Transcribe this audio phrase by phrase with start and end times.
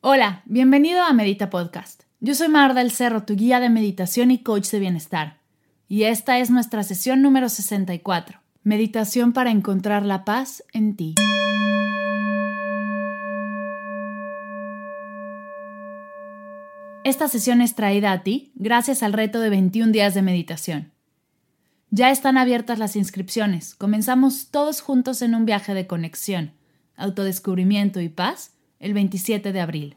[0.00, 2.04] Hola, bienvenido a Medita Podcast.
[2.20, 5.40] Yo soy Mar del Cerro, tu guía de meditación y coach de bienestar.
[5.88, 8.40] Y esta es nuestra sesión número 64.
[8.62, 11.16] Meditación para encontrar la paz en ti.
[17.02, 20.92] Esta sesión es traída a ti gracias al reto de 21 días de meditación.
[21.90, 23.74] Ya están abiertas las inscripciones.
[23.74, 26.52] Comenzamos todos juntos en un viaje de conexión,
[26.94, 29.96] autodescubrimiento y paz el 27 de abril.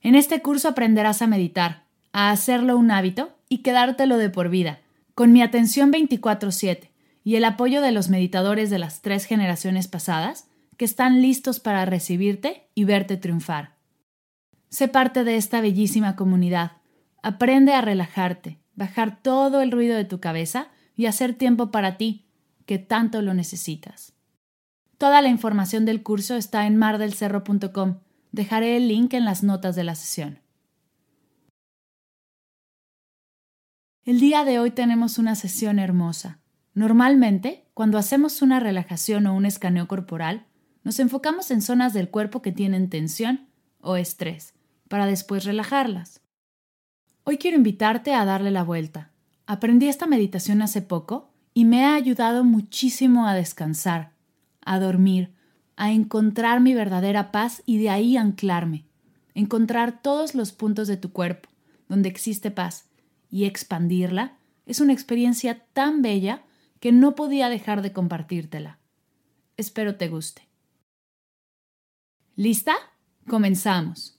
[0.00, 4.80] En este curso aprenderás a meditar, a hacerlo un hábito y quedártelo de por vida,
[5.14, 6.90] con mi atención 24/7
[7.24, 11.84] y el apoyo de los meditadores de las tres generaciones pasadas que están listos para
[11.84, 13.76] recibirte y verte triunfar.
[14.68, 16.72] Sé parte de esta bellísima comunidad.
[17.22, 22.26] Aprende a relajarte, bajar todo el ruido de tu cabeza y hacer tiempo para ti,
[22.66, 24.15] que tanto lo necesitas.
[24.98, 27.98] Toda la información del curso está en mardelcerro.com.
[28.32, 30.40] Dejaré el link en las notas de la sesión.
[34.04, 36.38] El día de hoy tenemos una sesión hermosa.
[36.72, 40.46] Normalmente, cuando hacemos una relajación o un escaneo corporal,
[40.82, 43.48] nos enfocamos en zonas del cuerpo que tienen tensión
[43.80, 44.54] o estrés
[44.88, 46.20] para después relajarlas.
[47.24, 49.10] Hoy quiero invitarte a darle la vuelta.
[49.46, 54.15] Aprendí esta meditación hace poco y me ha ayudado muchísimo a descansar,
[54.66, 55.32] a dormir,
[55.76, 58.84] a encontrar mi verdadera paz y de ahí anclarme,
[59.34, 61.48] encontrar todos los puntos de tu cuerpo
[61.88, 62.88] donde existe paz
[63.30, 64.36] y expandirla
[64.66, 66.42] es una experiencia tan bella
[66.80, 68.78] que no podía dejar de compartírtela.
[69.56, 70.42] Espero te guste.
[72.34, 72.74] ¿Lista?
[73.28, 74.18] Comenzamos.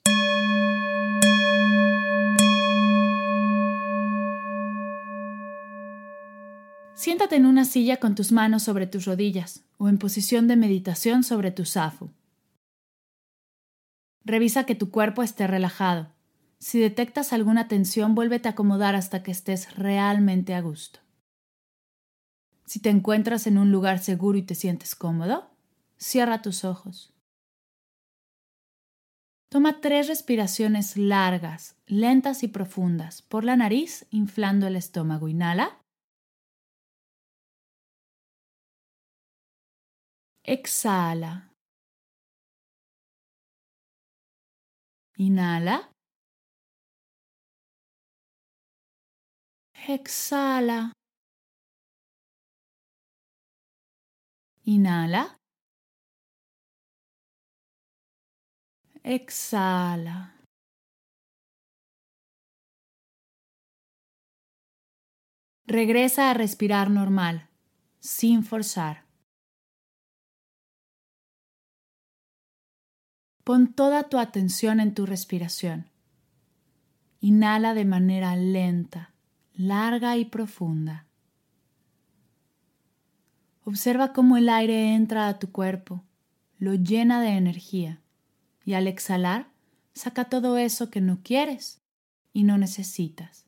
[6.95, 11.23] Siéntate en una silla con tus manos sobre tus rodillas o en posición de meditación
[11.23, 12.11] sobre tu zafu.
[14.25, 16.11] Revisa que tu cuerpo esté relajado.
[16.59, 20.99] Si detectas alguna tensión, vuélvete a acomodar hasta que estés realmente a gusto.
[22.66, 25.49] Si te encuentras en un lugar seguro y te sientes cómodo,
[25.97, 27.13] cierra tus ojos.
[29.49, 35.29] Toma tres respiraciones largas, lentas y profundas por la nariz, inflando el estómago.
[35.29, 35.79] Inhala.
[40.47, 41.52] Exhala.
[45.18, 45.91] Inhala.
[49.90, 50.94] Exhala.
[54.66, 55.38] Inhala.
[59.03, 60.34] Exhala.
[65.66, 67.50] Regresa a respirar normal,
[68.00, 69.06] sin forzar.
[73.47, 75.90] Pon toda tu atención en tu respiración.
[77.22, 79.13] Inhala de manera lenta,
[79.53, 81.06] larga y profunda.
[83.63, 86.03] Observa cómo el aire entra a tu cuerpo,
[86.59, 88.02] lo llena de energía
[88.66, 89.47] y al exhalar
[89.94, 91.79] saca todo eso que no quieres
[92.34, 93.46] y no necesitas.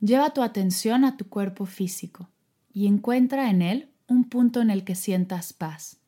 [0.00, 2.30] Lleva tu atención a tu cuerpo físico
[2.72, 5.98] y encuentra en él un punto en el que sientas paz.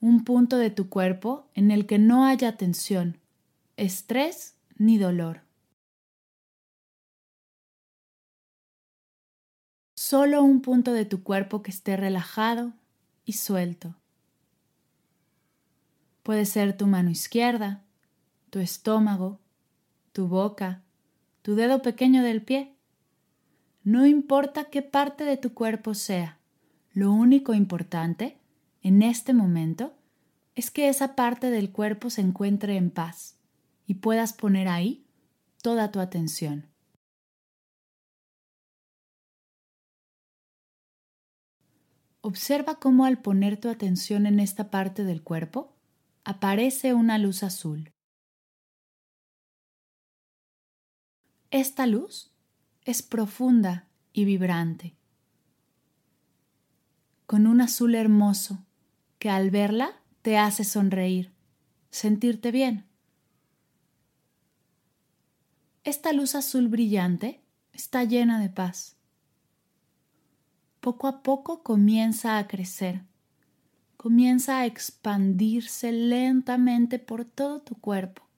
[0.00, 3.18] Un punto de tu cuerpo en el que no haya tensión,
[3.76, 5.42] estrés ni dolor.
[9.94, 12.72] Solo un punto de tu cuerpo que esté relajado
[13.26, 13.94] y suelto.
[16.22, 17.84] Puede ser tu mano izquierda,
[18.48, 19.38] tu estómago,
[20.12, 20.82] tu boca,
[21.42, 22.74] tu dedo pequeño del pie
[23.82, 26.38] no importa qué parte de tu cuerpo sea,
[26.92, 28.38] lo único importante
[28.82, 29.94] en este momento
[30.54, 33.38] es que esa parte del cuerpo se encuentre en paz
[33.86, 35.06] y puedas poner ahí
[35.62, 36.66] toda tu atención.
[42.22, 45.74] Observa cómo al poner tu atención en esta parte del cuerpo
[46.24, 47.92] aparece una luz azul.
[51.50, 52.30] Esta luz
[52.84, 54.96] es profunda y vibrante,
[57.26, 58.64] con un azul hermoso
[59.18, 61.32] que al verla te hace sonreír,
[61.90, 62.86] sentirte bien.
[65.84, 67.42] Esta luz azul brillante
[67.72, 68.96] está llena de paz.
[70.80, 73.02] Poco a poco comienza a crecer,
[73.98, 78.29] comienza a expandirse lentamente por todo tu cuerpo.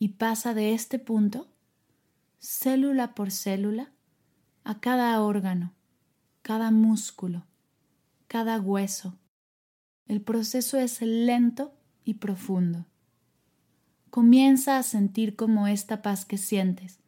[0.00, 1.46] Y pasa de este punto,
[2.40, 3.92] célula por célula,
[4.64, 5.74] a cada órgano,
[6.42, 7.46] cada músculo,
[8.26, 9.16] cada hueso.
[10.06, 12.86] El proceso es lento y profundo
[14.10, 16.98] comienza a sentir como esta paz que sientes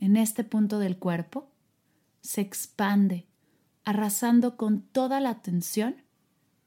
[0.00, 1.50] en este punto del cuerpo
[2.22, 3.26] se expande,
[3.84, 6.02] arrasando con toda la tensión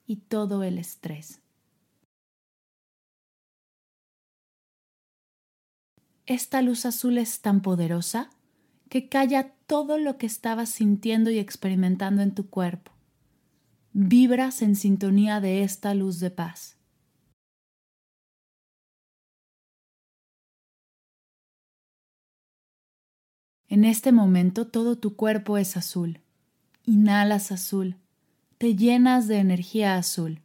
[0.05, 1.41] y todo el estrés.
[6.29, 8.29] Esta luz azul es tan poderosa
[8.87, 12.91] que calla todo lo que estabas sintiendo y experimentando en tu cuerpo.
[13.93, 16.77] Vibras en sintonía de esta luz de paz.
[23.67, 26.21] En este momento todo tu cuerpo es azul.
[26.85, 27.95] Inhalas azul.
[28.59, 30.43] Te llenas de energía azul.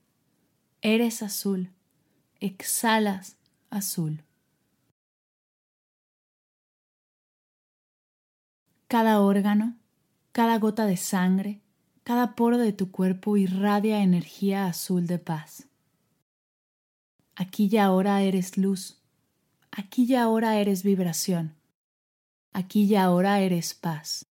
[0.80, 1.72] Eres azul.
[2.40, 3.36] Exhalas
[3.68, 4.23] azul.
[8.94, 9.74] Cada órgano,
[10.30, 11.60] cada gota de sangre,
[12.04, 15.66] cada poro de tu cuerpo irradia energía azul de paz.
[17.34, 19.02] Aquí y ahora eres luz.
[19.72, 21.56] Aquí y ahora eres vibración
[22.52, 24.26] aquí y ahora eres paz.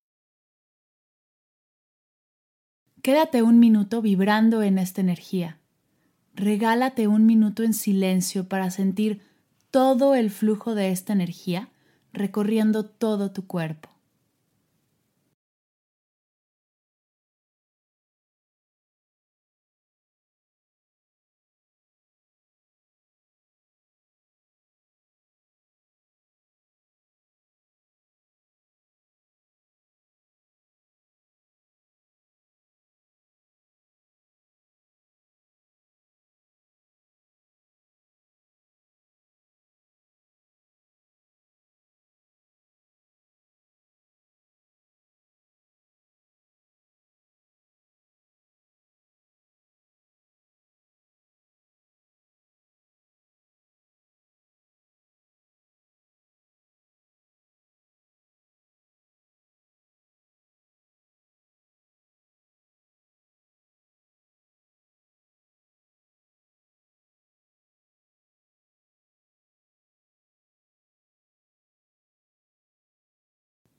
[3.02, 5.60] Quédate un minuto vibrando en esta energía.
[6.36, 9.22] Regálate un minuto en silencio para sentir
[9.72, 11.68] todo el flujo de esta energía
[12.14, 13.93] recorriendo todo tu cuerpo.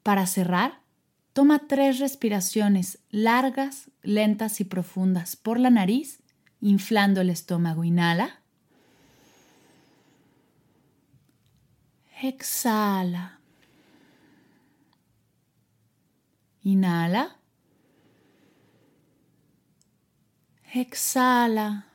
[0.05, 0.83] Para cerrar,
[1.33, 6.23] toma tres respiraciones largas, lentas y profundas por la nariz,
[6.61, 7.85] inflando el estómago.
[7.85, 8.43] Inhala.
[12.23, 13.41] Exhala.
[16.63, 17.39] Inhala.
[20.75, 21.87] Exhala.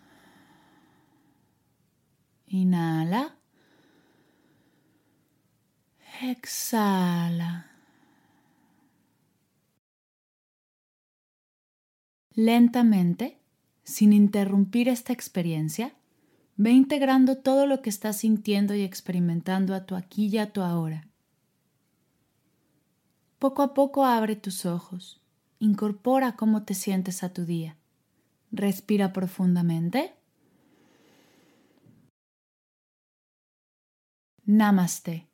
[2.48, 3.36] Inhala.
[6.24, 7.69] Exhala.
[12.42, 13.38] Lentamente,
[13.84, 15.94] sin interrumpir esta experiencia,
[16.56, 20.62] ve integrando todo lo que estás sintiendo y experimentando a tu aquí y a tu
[20.62, 21.06] ahora.
[23.40, 25.20] Poco a poco abre tus ojos,
[25.60, 27.76] incorpora cómo te sientes a tu día.
[28.54, 30.14] Respira profundamente.
[34.46, 35.29] Namaste.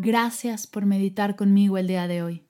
[0.00, 2.44] Gracias por meditar conmigo el día de hoy.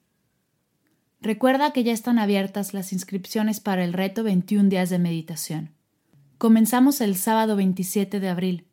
[1.23, 5.71] Recuerda que ya están abiertas las inscripciones para el reto 21 días de meditación.
[6.37, 8.67] Comenzamos el sábado 27 de abril,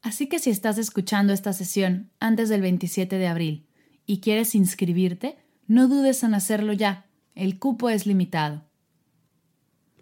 [0.00, 3.66] así que si estás escuchando esta sesión antes del 27 de abril
[4.06, 7.04] y quieres inscribirte, no dudes en hacerlo ya,
[7.34, 8.64] el cupo es limitado.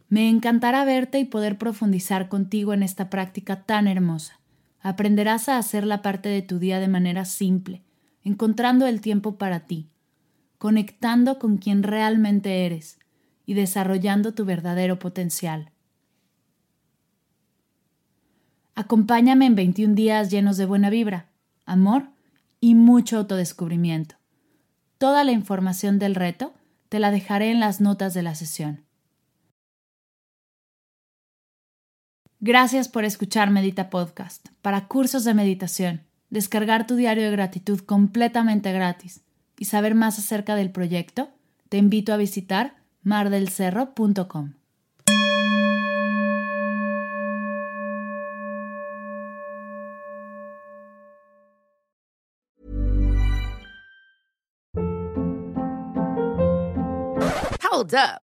[0.08, 4.38] Me encantará verte y poder profundizar contigo en esta práctica tan hermosa.
[4.80, 7.83] Aprenderás a hacerla parte de tu día de manera simple
[8.24, 9.90] encontrando el tiempo para ti,
[10.58, 12.98] conectando con quien realmente eres
[13.46, 15.70] y desarrollando tu verdadero potencial.
[18.74, 21.28] Acompáñame en 21 días llenos de buena vibra,
[21.64, 22.08] amor
[22.60, 24.16] y mucho autodescubrimiento.
[24.98, 26.54] Toda la información del reto
[26.88, 28.84] te la dejaré en las notas de la sesión.
[32.40, 34.48] Gracias por escuchar Medita Podcast.
[34.60, 36.02] Para cursos de meditación,
[36.34, 39.22] descargar tu diario de gratitud completamente gratis
[39.56, 41.30] y saber más acerca del proyecto,
[41.68, 42.74] te invito a visitar
[43.04, 44.54] mardelcerro.com.
[57.70, 58.23] Hold up.